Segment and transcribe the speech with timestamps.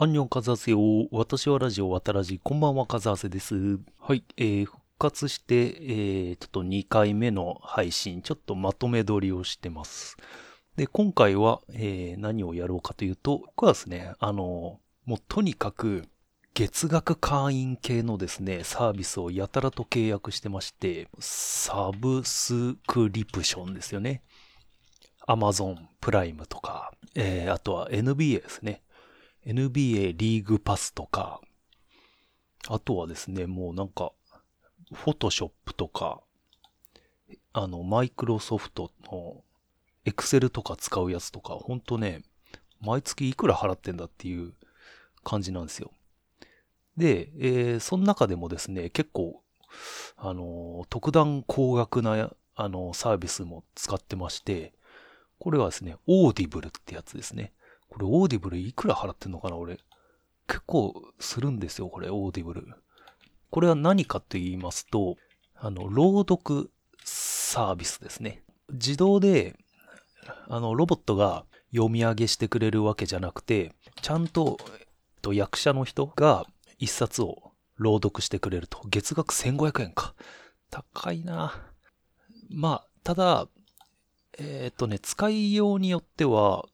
[0.00, 1.08] アンニョンカズハセよ。
[1.10, 2.38] 私はラジオ渡らじ。
[2.40, 3.80] こんばんは、カズハセです。
[3.98, 4.22] はい。
[4.36, 10.16] えー、復活して、えー、ちょっと2回目の配信、ちょっとまとめ撮りをしてます。
[10.76, 16.04] で、今回は、えー、何をやろうかというと、僕はですね、あの、もうとにかく、
[16.54, 24.22] 月額会員系のですね、サービスをやたらと契約してまして、サブスクリプションですよね。
[25.26, 28.82] Amazon プライムとか、えー、あとは NBA ですね。
[29.48, 31.40] NBA リーグパスとか、
[32.68, 34.12] あとはですね、もうなんか、
[34.92, 36.20] フォトショップとか、
[37.52, 39.42] あの、マイクロソフトの
[40.04, 42.22] エクセルとか使うやつとか、ほんとね、
[42.80, 44.52] 毎月いくら払ってんだっていう
[45.24, 45.92] 感じなんですよ。
[46.96, 49.42] で、えーその中でもですね、結構、
[50.16, 54.74] あの、特段高額な、あの、サービスも使ってまして、
[55.38, 57.52] これはですね、 Audible ってやつですね。
[57.88, 59.78] これ Audible いくら払ってんのかな俺。
[60.46, 62.66] 結構するんですよ、これ、 Audible。
[63.50, 65.16] これは何かと言いますと、
[65.54, 66.70] あの、朗読
[67.04, 68.42] サービスですね。
[68.70, 69.56] 自動で、
[70.48, 74.86] あの、ロボットが読み上げしてくれるわけじゃなくて、ちゃんと、えっ
[75.22, 76.46] と、役者の人が
[76.78, 78.80] 一冊を朗読してくれると。
[78.88, 80.14] 月額1500円か。
[80.70, 81.72] 高いな。
[82.50, 83.48] まあ、ただ、
[84.38, 86.66] えーっとね、使いようによっては、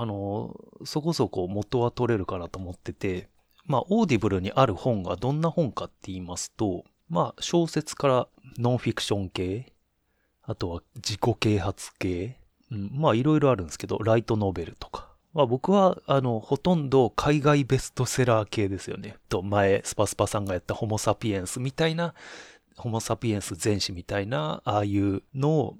[0.00, 0.54] あの、
[0.84, 3.28] そこそこ元は取れるかなと思ってて、
[3.66, 9.72] まあ、 Audible にある本がどんな本かって言いますと、まあ、小説からノンフィクション系、
[10.44, 12.38] あとは自己啓発系、
[12.70, 15.08] うん、まあ、いろいろあるんですけど、ライトノベルとか。
[15.34, 19.16] まあ、僕は、あの、ほとんど海外ベストセラー系ですよね。
[19.28, 22.14] と、前、スパスパさんがやったホモサピエンスみたいな、
[22.76, 25.76] ホモサピエンス全史みたいな、ああいうのを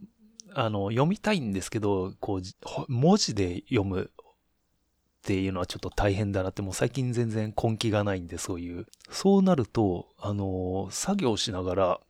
[0.61, 8.86] あの、読みたいんですけど、こう、文字で読むっていうのはちょっと大変だなって、もう最近全然根気がないんで、そういう。
[9.09, 12.01] そうなると、あの、作業しながら、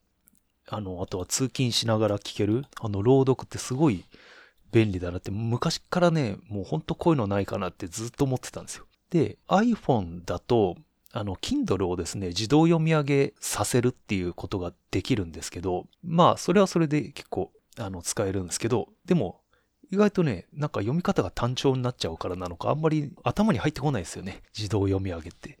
[0.67, 4.05] あの、あとは通勤しながら聞ける、あの、朗読ってすごい
[4.71, 8.87] 便利だなって、昔からね、もうほんとこういうのないかなってずっと思ってたんですよ。
[9.11, 10.75] で、iPhone だと、
[11.11, 19.41] あの、Kindle をですね、自動読み上げさせるっていうことができるんですけど、まあ、それはそれで結構、あの、使えるんですけど、でも、
[19.91, 24.43] 意外とね、なんか読み方が単調になっちゃうからなのか、あんまり頭に入ってこないですよね。
[24.55, 25.57] 自動読み上げって。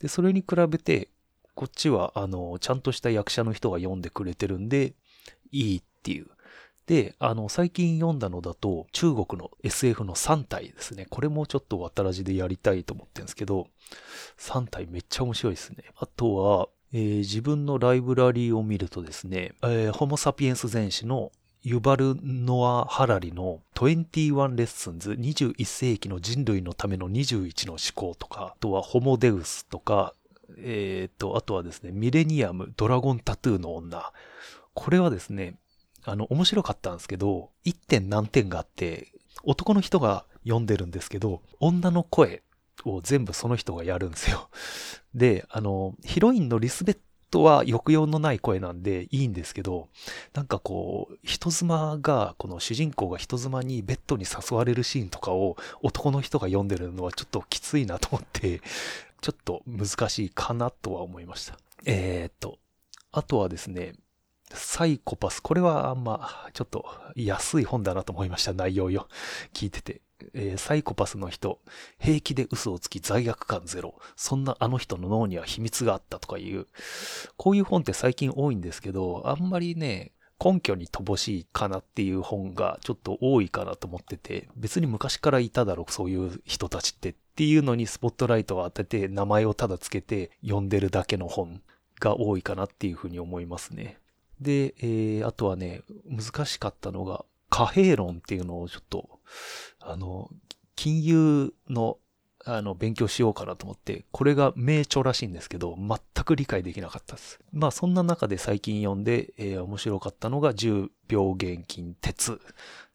[0.00, 1.08] で、それに比べて、
[1.54, 4.94] こっちは、あの、ちゃんとした役者の人が読んでくれてるんで、
[5.50, 6.28] いいっていう。
[6.86, 11.06] で、あの、最近読んだのだと、中国の SF の3体ですね。
[11.10, 13.68] これもちょっと渡らじでやりたいと思ってるんですけど、
[14.38, 15.84] 3体めっちゃ面白いですね。
[15.96, 21.32] あとは、えー自分のライブラリーを見るとですね、えーホモサピエンス全史の
[21.64, 30.12] ユバル・ノア・ハラリの21レッスンズ21世紀の人類のための21の思考とか、あとはホモデウスとか、
[30.58, 34.12] えっ、と、あとはですね、ミレニアム、ドラゴンタトゥーの女。
[34.74, 35.56] これはですね、
[36.04, 39.12] あの、面白かったんですけど、1点何点があって、
[39.44, 42.42] 男の人が読んでるんですけど、女の声
[42.84, 44.48] を全部その人がやるんですよ。
[45.14, 46.98] で、あの、ヒロインのリスベッ
[47.32, 49.88] トは抑揚のない声なんでいいんですけど、
[50.34, 58.60] なんかこう、人妻が、この主人公が人妻にベッドに誘われるシーンとかを男の人が読んでるのはちょっときついなと思って、
[59.22, 61.56] ちょっと難しいかなとは思いました。
[61.86, 62.58] えーっと、
[63.10, 63.94] あとはですね、
[64.54, 65.40] サイコパス。
[65.40, 66.84] これはあんま、ちょっと
[67.16, 68.52] 安い本だなと思いました。
[68.52, 69.08] 内容よ。
[69.54, 70.02] 聞いてて。
[70.34, 71.60] えーサイコパスの人、
[71.98, 73.94] 平気で嘘をつき罪悪感ゼロ。
[74.16, 76.66] そんなあの人の脳には秘密があったとかいう、
[77.36, 80.12] こういう本って最近多いんですけど、あんまりね、
[80.44, 91.62] 根拠に乏しいかなっていう本がちょっと多いかなと思ってて、別に昔からいただろう、そういう人たちってっていうのにスポットライトを当てて、名前をただつけて読んでるだけの本
[92.00, 93.98] が多いかなっていうふうに思いますね。
[94.40, 99.20] で、えー、あとはね、難しかったのが、貨幣論っていうのをちょっと、
[99.80, 100.30] あの、
[100.74, 101.98] 金融の、
[102.46, 107.40] あの、勉強しようかなと思って、これが名著らしいんですけど、全く理解できなかったです。
[107.52, 112.40] まあ、そんな中で最近読んで、えー面白かったのが、10秒現金鉄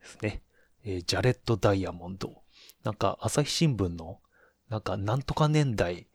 [0.01, 0.41] ですね。
[0.83, 2.41] えージャレット・ダイヤモンド。
[2.83, 4.19] なんか、朝日新聞の、
[4.69, 6.07] なんか、なんとか年代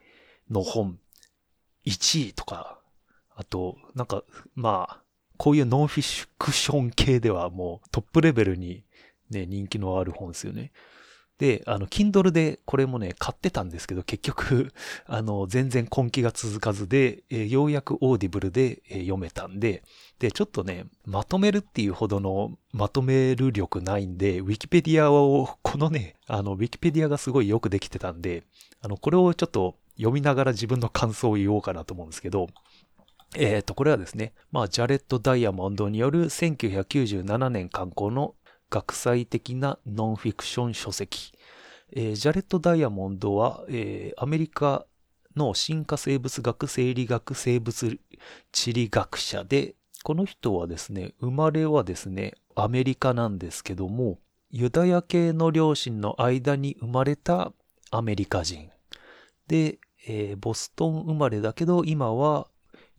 [0.51, 0.99] の本、
[1.87, 2.81] 1位とか、
[3.37, 4.25] あと、なんか、
[4.57, 5.02] まあ、
[5.43, 8.85] こういうノンフィクション系ではもうトップレベルに
[9.29, 10.71] ね、人気のある本ですよね。
[11.39, 14.73] で、あの、Kindle でこれもね、買ってたんですけど、結局、
[15.05, 19.83] あの、全然根気が続かずで、えー、ようやく Audible で、えー、読めたんで、
[20.21, 28.45] で、ちょっとね、まとめるっていうほどのまとめる力ないんで、ウィキペディアを、このね、あの、ウィキペディアがすごいよくできてたんで、
[28.81, 32.47] あの、これをちょっと読みながら自分の感想を言おうかなと思うんですけど、
[33.35, 38.35] えっ、ー、と、これはですね、まあ、ジャレット・ダイヤモンドによる1997年刊行の
[38.71, 41.33] 学際的なノンフィクション書籍。
[41.95, 44.87] えー、ジャレット・ダイヤモンドは、えー、アメリカ
[45.37, 47.99] の進化生物学、生理学、生物
[48.51, 54.19] 地理学者で、この人はですね、生まれはですね、アメリカなんですけども、
[54.51, 57.53] ユダヤ系の両親の間に生まれた
[57.91, 58.71] アメリカ人。
[59.47, 62.49] で、えー、ボストン生まれだけど、今は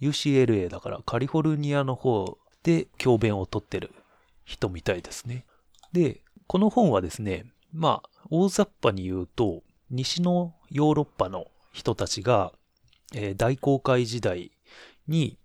[0.10, 3.92] UCLA だからカリフォルニアの方で教鞭をとってる
[4.46, 5.46] 人みたいですね。
[5.94, 12.52] で、この本はですね、まあ、大雑把に言うと、西のヨーロッパの人たちが、
[13.14, 14.52] えー、大航海時代
[15.08, 15.38] に、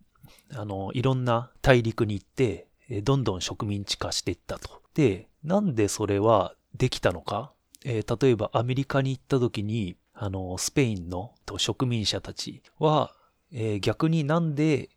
[0.55, 4.83] あの、いろんな大陸に行って、えー、どんどん植民地化していったと。
[4.95, 7.53] で、なんでそれはできたのか、
[7.85, 13.15] えー、例えばアメリカに行った時に、あの、スペインの植民者たちは、
[13.53, 14.91] えー、逆になんで、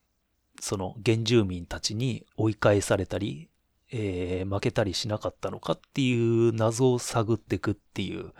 [0.60, 3.50] その原住民たちに追い返されたり、
[3.92, 8.32] えー、負けたりしなかったのかっていう謎を探っていくっていう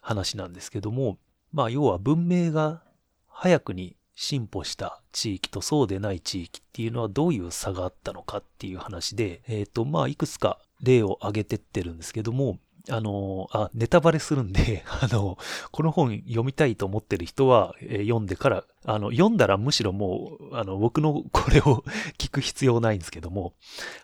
[0.00, 1.18] 話なんですけども、
[1.52, 2.82] まあ要は文明が
[3.28, 12.58] 早くに進歩した地域とそうでない地域っていうのはどういう差があったのかっていう話で、えっ、ー、とまあいくつか例を挙げてってるんですけども、
[12.88, 15.36] あの、あ、ネタバレするんで、 あの、
[15.70, 21.84] この本読みたいと思ってる人は、えー、読んでから、あの、読んだらむしろもう、あの、僕のこれを
[22.18, 23.54] 聞く必要ないんですけども、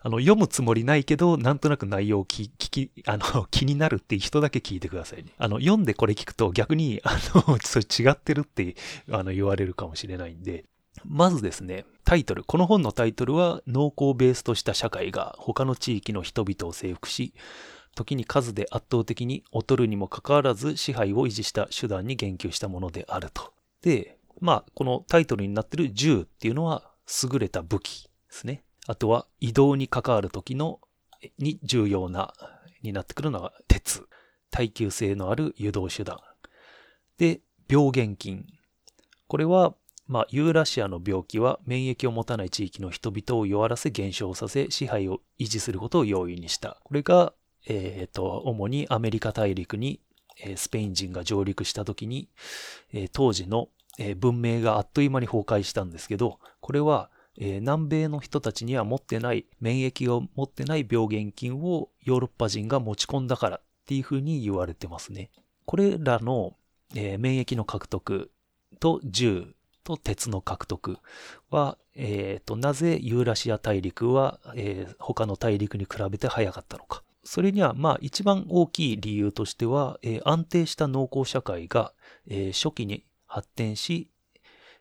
[0.03, 5.33] あの、読むつもりないけど、なんとなく内容を聞き、あの、 気になるっていう人だけ聞いてくださいね。
[5.39, 8.77] あの、読んでこれ聞くと逆に、あの、それ違ってるって、
[9.11, 10.65] あの、言われるかもしれないんで、
[11.05, 12.45] まずですね、タイトル。
[12.45, 17.35] この本のタイトルは、農耕ベースとした社会が他の地域の人々を征服し、
[17.97, 23.53] 時に数で圧倒的に劣るにもかかわらず支配を維持した手段に言及したものであると。
[23.83, 26.91] で、まあ、このタイトルになってる銃っていうのは
[27.25, 28.63] 優れた武器ですね。
[28.87, 30.79] あとは移動に関わる時の、
[31.39, 32.35] に重要な、
[32.83, 34.07] になってくるのが鉄。
[34.51, 36.19] 耐久性のある誘導手段。
[37.19, 38.47] で、病原菌。
[39.27, 39.75] これは、
[40.07, 46.79] まあ、ユーラシアの病気は免疫を持たない地域の人々を弱らせ減少させ支配を維持することを容易にした。
[46.85, 47.33] これが
[47.67, 50.01] え、ー、と、主にアメリカ大陸に、
[50.43, 52.29] えー、スペイン人が上陸した時に、
[52.93, 53.69] えー、当時の、
[53.99, 65.31] え文明があっという間に崩壊したんですけど、これは、え南米の人たちには持ってない、免疫を持ってない病原菌をヨーロッパ人が持ち込んだからっていうふうに言われてますね。
[65.65, 66.57] これらの、
[66.95, 68.31] え免疫の獲得
[68.81, 69.55] と銃
[69.87, 70.99] と鉄の獲得
[71.49, 77.03] は、え、ー、と、なぜユーラシア大陸は、えー、他の大陸に比べて早かったのか。
[77.27, 81.93] それには、まあ、一番大きい理由としては、えー、安定した農耕社会が、
[82.29, 84.13] えー、初期に発展し、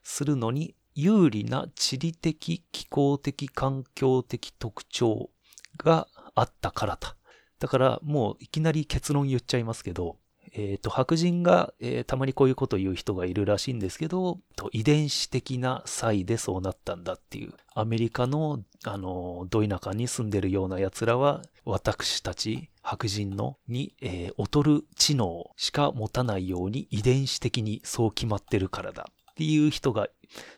[0.03, 5.31] するのに有利な地理的、気候的、環境的特徴
[5.77, 7.17] があったからだ。
[7.57, 10.19] だから、もういきなり結論言っちゃいますけど、
[10.57, 17.53] えっ、ー、と、白人が、えー、たまにこういうことを言う人がいるらしいんですけど、と遺伝子的な際でそうなったんだっていう。
[17.73, 30.07] アメリカの、あの、ど田舎に住んでるような奴らは、私たち白人のに、えー、劣る知能しか持たないように遺伝子的にそう決まってるからだっていう人が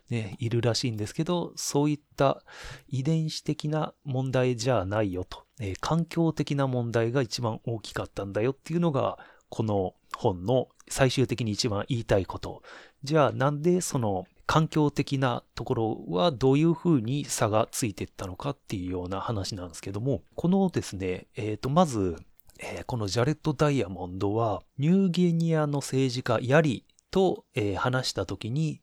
[0.09, 2.43] ね、いるらしいんですけど、そういった
[2.89, 9.17] 遺伝子的な問題じゃないよと、え、環境的な問題が一番大きかったんだよっていうのが、
[9.49, 12.63] この本の最終的に一番言いたいこと。
[13.03, 22.15] じゃあなんでその環境的なところはどういうふうに差がついていったのかっていうような話なんですけども、このですね、えっ、ー、と、まず、
[22.59, 28.81] えー、このジャレット・ダイヤモンドはニューギニアの政治家ヤリと、えー、話した時に、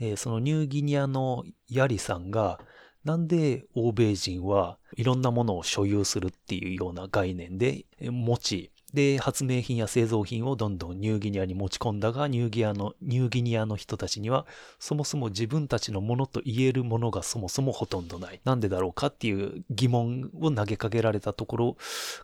[0.00, 2.58] えそのニューギニアのヤリさんが
[3.04, 14.46] なんで欧米人はいろんなものを所有するっていうような概念で持ち、で、発明品や製造品をどんどんニューギニアに持ち込んだが、ニューギアの、ニューギニアの人たちには、
[14.78, 18.40] そもそも自分たちのものと言えるものがそもそもほとんどない。
[18.44, 21.76] なんでだろうかっていう疑問を投げかけられたところ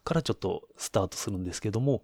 [0.04, 2.02] からちょっとスタートするんですけども、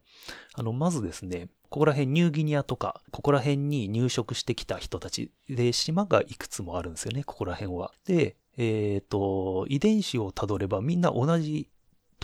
[0.54, 7.92] あの、まずですね、ここら辺ニューギニアとか、ここら辺に入植してきた人たちで、島がいくつもあるんですよね、ここら辺は。
[8.06, 11.68] で、えっ、ー、と、遺伝子をたどればみんな同じ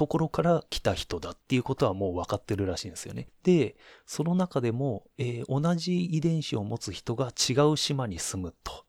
[0.00, 3.28] ところから来た人だっていうことはもう分かってるらしいんですよね。
[3.42, 3.76] で、
[4.06, 8.86] その中でも、えー、同じ遺伝子を持つ人が違う島に住むと。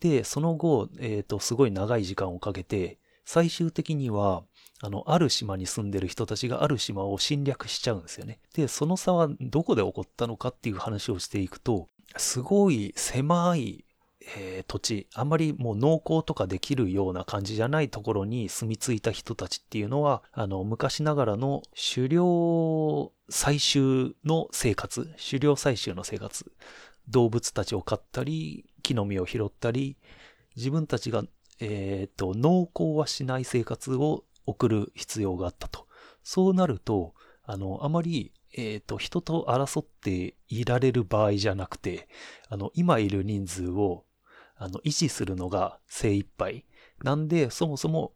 [0.00, 4.42] で、その後、えっ、ー、と、すごい長い時間をかけて、最終的には、
[4.82, 8.40] あの、ある島に住んでる人たちがある島を侵略しちゃうんですよね。
[8.52, 13.84] で、その差はどこで起こったのかっていう話をしていくと、すごい狭い
[14.36, 21.62] えー、土地、あんまりもう農耕とかできるような感じじゃないところに住み着いた人たちっていうのは、あの、昔ながらの
[21.94, 26.50] 狩猟採集の生活、狩猟採集の生活、
[27.08, 29.96] 動物たちを飼ったり、木の実を拾ったり、
[30.56, 31.24] 自分たちが、
[31.58, 35.86] えっ、ー、と、農耕はしない生活を送る必要があったと。
[36.22, 42.08] そうなると、あの、あまりえっ、と、人と争っていられる場合じゃなくて、
[42.48, 44.04] あの、今いる人数を
[44.60, 46.66] あの、維持するのが精一杯。
[47.02, 48.12] なんで、そもそも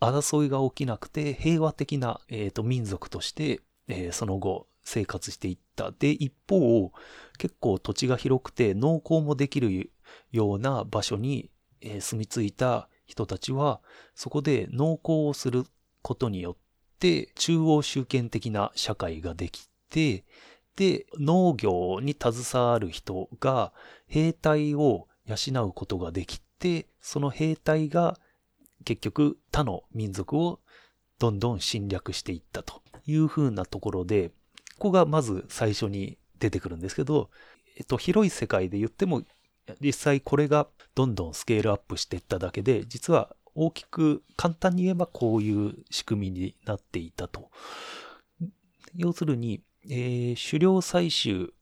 [0.00, 5.92] 争いが起きなくて、平和的な、えーと、民族として、えー、その後、生活していった。
[5.92, 6.90] で、一方、
[7.38, 9.92] 結構土地が広くて農耕もできる
[10.32, 13.80] ような場所に、えー、住み着いた人たちは、
[14.16, 15.64] そこで農耕をする
[16.02, 16.56] ことによっ
[16.98, 20.24] て、中央集権的な社会ができて、
[20.74, 23.72] で、農業に携わる人が
[24.08, 28.18] 兵隊を養うことができて、その兵隊が
[28.84, 30.60] 結局他の民族を
[31.18, 34.30] どんどん侵略していったというふうなところで、
[34.78, 37.30] ここがまず最初に出てくるんですけど、
[37.76, 39.22] えっと、広い世界で言っても、
[39.80, 47.50] 実際これがどんどんスケールアップしていっただけで、実は大きく簡単に言えばこういう仕組みになっていたと。
[48.96, 51.52] 要するに、えー、狩猟採集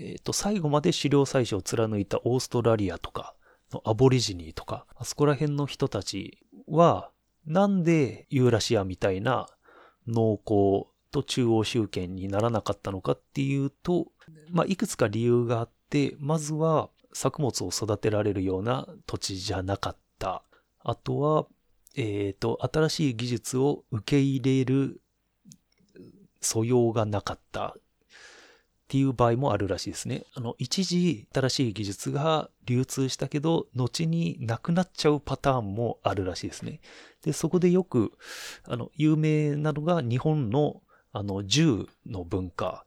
[0.00, 3.34] えっ、ー、と、最後まで狩猟採取を貫いたオーストラリアとか
[3.70, 7.10] のアボリジニーとか、あそこら辺の人たちは、
[7.46, 9.46] なんでユーラシアみたいな
[10.08, 14.06] 農耕と中央集権にならなかったのかっていうと、
[14.50, 20.42] まあ、いくつか理由があって、まずは作物を育てられるような土地じゃなかった。
[20.78, 21.46] あとは、
[21.94, 25.02] えっ、ー、と、新しい技術を受け入れる
[26.40, 27.76] 素養がなかった
[28.90, 30.24] っていう場合もあるらしいですね。
[30.34, 36.80] あの、一時新しい技術が流通したけど、後になくなっちゃうパターンもあるらしいですね。
[37.22, 38.10] で、そこでよく、
[38.66, 40.82] あの、有名なのが日本の、
[41.12, 42.84] あの、銃の文化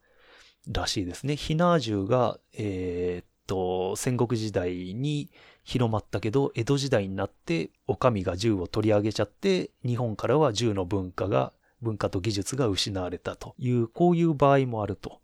[0.70, 1.36] らしいですね。
[1.36, 5.30] ひな銃が、えー、っと、戦国時代に
[5.62, 15.23] 広まったけど、江戸時代になって、お上が銃を取り上げちゃって、日本からは銃の文化が文化と技術が失われたという、こういう場合もあると。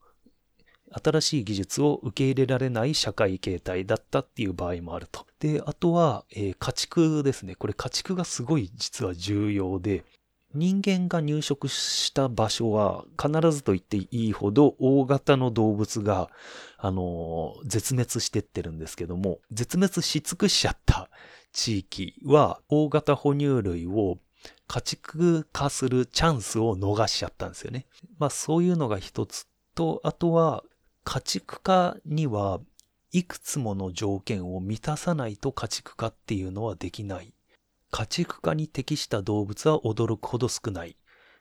[0.92, 5.26] 新しい技術を受け入れられない社会形態だったっていう場合もあると。
[5.38, 7.54] で、あとは、えー、家畜ですね。
[7.54, 10.04] これ家畜がすごい実は重要で、
[10.52, 16.28] 人間が入植した場所は必ずと言っていいほど大型の動物が、
[16.76, 21.08] あのー、絶滅してってるんですけども、絶滅し尽くしちゃった
[21.52, 24.18] 地域は大型哺乳類を
[24.66, 27.86] 家畜化するチャンスを逃しちゃったんですよね。
[28.18, 30.64] まあそういうのが一つと、あとは
[31.04, 32.60] 家畜化には
[33.12, 37.32] いくつもの条件を満たさないと家畜化っていうのはできない。
[37.90, 40.96] 家畜化に適した動物は驚くほど少ない。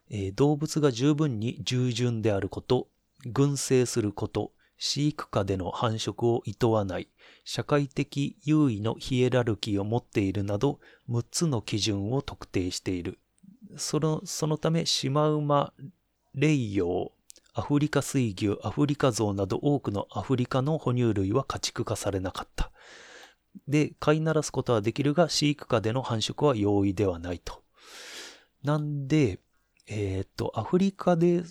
[0.10, 2.88] えー、動物が十分に従順であること、
[3.26, 7.10] 群生すること、飼育下での繁殖を厭わない、
[7.44, 13.20] 社会的優位のヒエラルキーを持っているなど、6つの基準を特定している。
[13.78, 15.74] その、そのため、シマウマ、
[16.34, 17.19] レイヨウ、
[17.54, 22.72] アフリカ水牛、アフリカゾウなど多くのアフリカの哺乳類は家畜化されなかった。
[23.68, 27.64] で、飼いならすことはできるが、飼育下での繁殖は容易ではないと。
[28.64, 29.40] なんで、
[29.88, 31.44] えー、っと、アフリカで、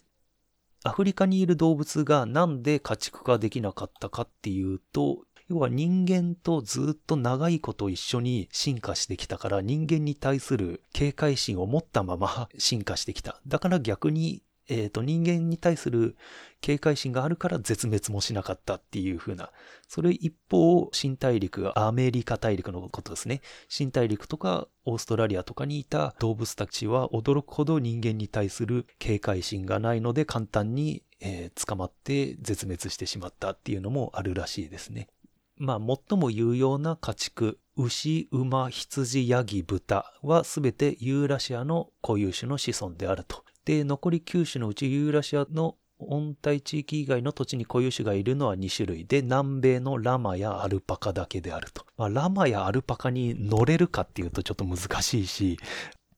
[0.84, 13.40] アフリカにいる動物がなんで家畜化できなかったかっていうと、要は人間とずっと長いこと一緒に進化してきたから人間に対する警戒心を持ったまま進化してきた。
[13.46, 16.16] だから逆にえっ、ー、と、人間に対する
[16.60, 19.50] 警戒心があるから絶滅もしなかったっていう風な。
[19.86, 23.40] それ一方、新大陸、アメリカ大陸のことですね。
[23.68, 35.08] 新大陸とかオーストラリアとかにいた動物たちは驚くほど人間に対する警戒心がないので簡単に、えー、捕まって絶滅してしまったっていうのもあるらしいですね。
[35.56, 43.44] まあ、最も有用な家畜、牛、馬、羊、ヤギ、豚はすべてユーラシアの固有種の子孫であると。
[43.68, 51.84] で、残り9種のうちユーラシアの温帯地域以外の土地に固有種がいるのは2種類で、南米のラマやアルパカだけであると。
[51.98, 55.58] まあ、ラマやアルパカに乗れるかっていうとちょっと難しいし、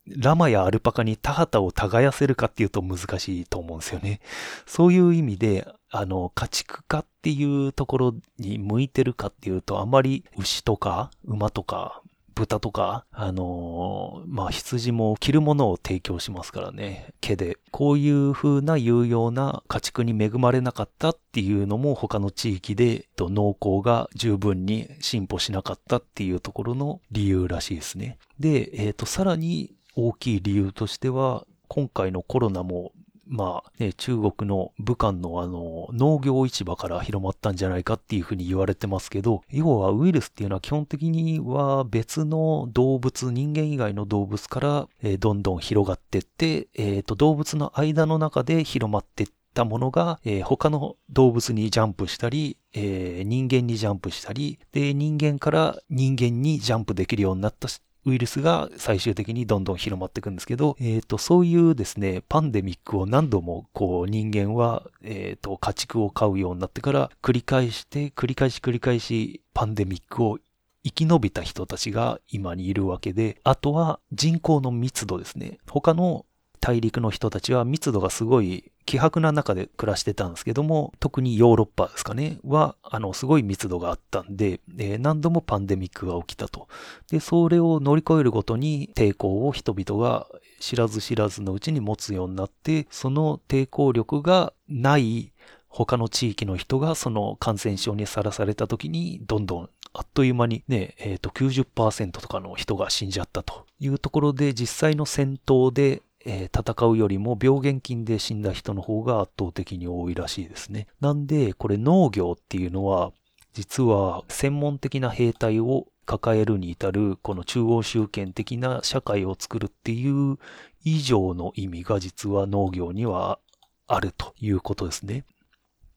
[0.07, 4.21] ラマやアルパカに田畑を耕せるかっていうと難しいと思うんですよね。
[4.65, 12.01] そういう意味で、あの、家畜化っていうところに向いてるかっていうと、あまり牛とか馬とか
[12.41, 17.59] 豚とか、あのー、まあ、羊も着るものを提供しますからね、毛で。
[17.71, 28.19] こういう風な有用な家畜に恵まれなかったっていうのも他の地域で農耕が十分に進歩しなかったっていうところの理由らしいですね。
[28.39, 32.93] で、えっ、ー、と、さらに大きい理由としては、今回のコロナも
[33.31, 57.69] まあね、中国の武漢のあの農業市場から広まったんじゃないかっていうふうに言われてますけど、要はウイルスっていうのは基本的には別の動物、人間以外の動物から、えー、どんどん広がってって、えっ、ー、と動物の間の中で広まってったものが、えー、他の動物にジャンプしたり、えー、人間にジャンプしたり、で、人間から人間にジャンプできるようになった
[58.07, 70.39] ウイルスが最終的にどんどん広まっていくんですけど、えっ、ー、と、そういうですね、パンデミックを何度も、こう、人間は、えっ、ー、と、家畜を飼うようになってから、繰り返して、繰り返し繰り返し、パンデミックを
[70.85, 75.59] 生き延びた人たちが今にいるわけで、あとは人口の密度ですね。
[75.69, 76.25] 他の
[76.61, 86.69] 大陸の人たちは密度がすごい希薄な中で暮らしてたんですけども、特にヨーロッパですかね、は、あの、すごい密度があったんで、えー、何度もパンデミックが起きたと。
[87.11, 90.27] で、それを乗り越えるごとに抵抗を人々が
[90.61, 95.33] 知らず知らずのうちに持つようになって、その抵抗力がない
[95.69, 110.87] 他の地域の人がその感染症にさらされた時に、どんどんあっという間にね、えっ、ー、と90%とかの人が死んじゃったというところで、実際の戦闘でえー、戦うよりも病原菌で死んだ人の方が圧倒的に多いらしいですね。
[111.01, 113.13] なんで、これ農業っていうのは、
[113.53, 120.39] 実は専門的な兵隊を抱えるに至る、この中央集権的な社会を作るっていう
[120.85, 123.39] 以上の意味が実は農業には
[123.87, 125.25] あるということですね。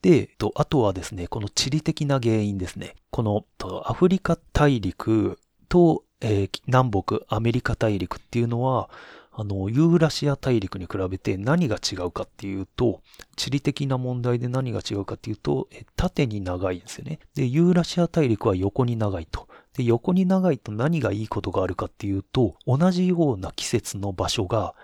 [0.02, 2.96] で、あとはですね、この地理的な原因ですね。
[3.10, 3.46] この
[3.86, 5.40] アフリカ大陸
[5.70, 8.90] と、えー、南北アメリカ大陸っていうのは、
[9.36, 13.02] あの、ユーラシア大陸に比べて何が違うかっていうと、
[13.36, 17.20] 地理的な問題で何が違うかっていうと、縦に長いんですよね。
[17.34, 19.48] で、ユーラシア大陸は横に長いと。
[19.76, 24.76] で、横に長いと何がいいことがあるかっていうと、同じような季節の場所が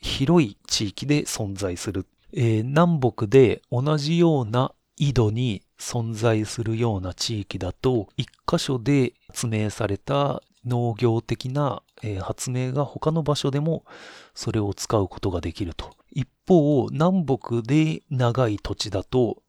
[0.00, 2.06] 広い地域で存在する。
[2.32, 11.82] えー、南北で同じような緯度に存在するような地域だと、一箇所で発明された農業的な
[12.20, 13.84] 発明が他の場所でも
[14.34, 15.90] それを使うことができると。
[16.10, 19.42] 一方、南北で長い土地だと、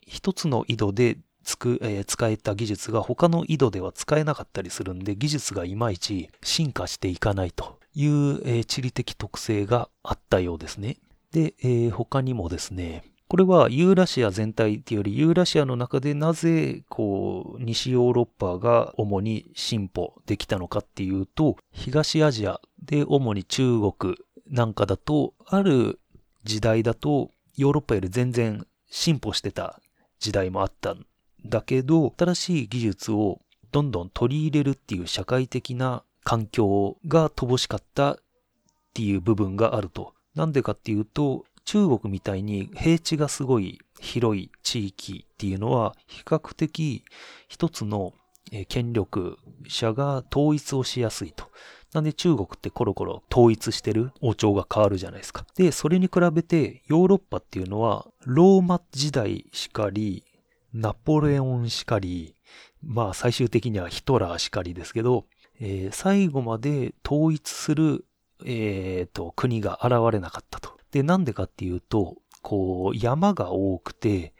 [0.00, 8.10] 一つの井戸でつく、えー、使えた技術が他の井戸では使えなかったりするんで、技術がいまいち進化していかないという、
[8.44, 10.96] えー、地理的特性があったようですね。
[11.32, 24.16] で、えー、他にもですね、これはユーラシア全体っていうよりユーラシアの中でなぜこう西ヨーロッパが主に進歩できたのかっていうと東アジアで主に中国
[24.48, 25.98] なんかだとある
[26.44, 29.80] 時代だとヨーロッパより全然進歩してた
[30.20, 31.04] 時代もあったん
[31.44, 33.40] だけど新しい技術を
[33.72, 38.18] どんどん取り入れるっていう社会的な環境が乏しかったっ
[38.94, 40.14] ていう部分があると。
[40.34, 47.04] なんでかっていうと、中国みたいに平地がすごい広い地域っていうのは比較的
[47.48, 48.14] 一つの
[48.68, 49.36] 権力
[49.68, 51.50] 者が統一をしやすいと。
[51.92, 55.44] なんで中国ってコロコロ統一してる王朝が変わるじゃないですか。
[55.56, 60.24] で、それに比べてヨーロッパっていうのはローマ時代しかり、
[60.72, 62.36] ナポレオンしかり、
[62.82, 65.24] まあ最終的にはヒトラーしかりですけど、
[65.58, 68.04] えー、最後まで統一する、
[68.44, 70.75] えーと国が現れなかったと。
[70.96, 74.32] で、なんでかっていうと、こう、山が多くて、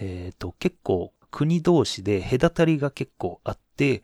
[0.00, 4.02] えっ、ー、と、結構国同士で隔たりが結構あって、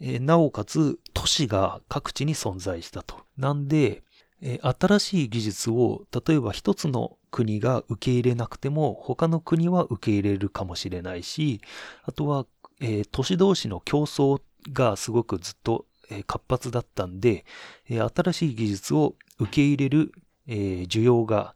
[0.00, 3.20] えー、なおかつ都市が各地に存在したと。
[3.38, 4.02] なんで、
[4.42, 11.60] えー、新しい技術を、例えば一つの国が受け入れなくても、他の国は受け入れるかもしれないし、
[12.02, 12.44] あとは、
[12.80, 15.86] えー、都市同士の競争がすごくずっと
[16.26, 17.44] 活発だったんで、
[17.88, 20.12] 新しい技術を受け入れる
[20.46, 21.54] えー、需要が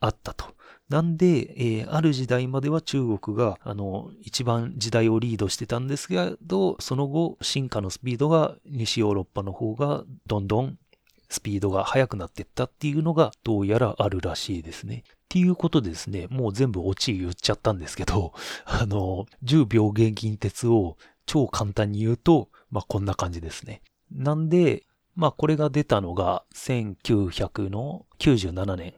[0.00, 0.54] あったと。
[0.88, 10.78] なんで、えー、ある時代までは中国が、あの、一番時代をリードしてたんですけど、その後、進化のスピードが西ヨーロッパの方がどんどん
[11.30, 15.04] スピードが速くなっていったっていうのがどうやらあるらしいですね。
[15.06, 18.34] っていうことでですね、もう全部オチ言っちゃったんですけど、
[18.66, 23.80] あの、10病原菌鉄を超簡単に言うと、まあ、こんな感じですね。
[24.10, 28.94] なんで、まあこれが出たのが1997年。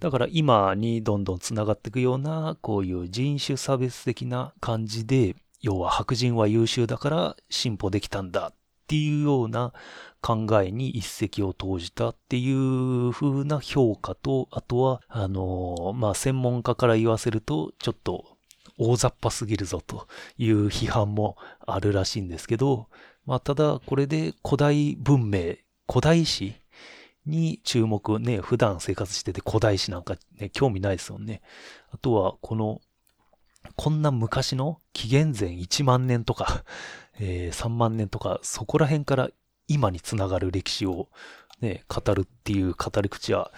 [0.00, 8.54] だから今にどんどん繋がっていくような、こういう人種差別的な感じで、要は白人は優秀だから進歩できたんだっ
[8.86, 9.72] ていうような
[10.20, 18.36] 考えに一石を投じたっていう風な評価と、あとは、あのまあ、専門家から言わせると、ちょっと
[18.78, 20.06] 大雑把すぎるぞと
[20.36, 22.88] いう批判もあるらしいんですけど、
[23.26, 25.56] まあ、ただこれで古代文明、
[25.88, 26.54] 古代史
[27.26, 31.42] に注目ね、普段生活してて古代史なんかね、興味ないですよね。
[31.90, 32.80] あとは、この、
[33.74, 36.64] こんな昔の紀元前1万年とか、
[37.18, 39.28] えー、3万年とか、そこら辺から
[39.66, 41.08] 今につながる歴史を
[41.60, 43.52] ね、語るっていう語り口は、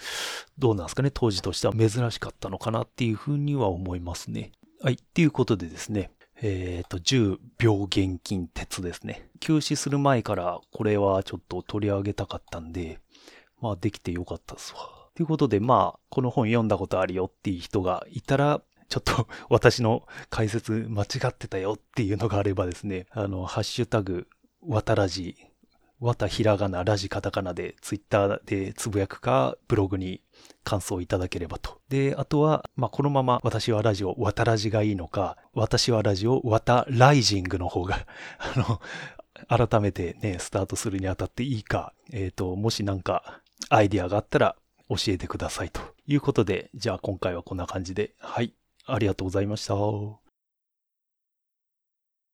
[0.57, 4.51] どうなんですかね、当時としては珍しかったのかなっていうふうには思いますね。
[4.81, 6.09] はい、っていうことでですね、
[6.41, 9.29] えっ、ー、と、10秒現金鉄ですね。
[9.39, 12.99] 休止する前からこれはちょっと取り上げたかったんで、
[13.61, 14.99] まあできてよかったですわ。
[15.15, 24.27] ということで、まあ、この本読んだことあるよっていう人がいたら、ちょっと私の解説間違ってたよっていうのがあればですね、あの、ハッシュタグ、
[24.65, 25.35] わたらじ、
[25.99, 30.21] わたひらがな、ラジカタカナでツイッターでつぶやくか、ブログに
[30.63, 31.81] 感想いただければと。
[31.89, 38.05] で、あとは、まあ、このまま私はラジオ、わたらじがいいのか、私はラジオ、わたライジングの方が
[38.39, 38.79] あ
[39.49, 44.55] の、改めてね、スタートするにあたっていいか、えっ、ー、と、もしなんかアイディアがあったら
[44.89, 48.53] 教えてくださいということで、じゃあ今回はこんな感じで、はい、
[48.85, 50.28] ありがとうございました。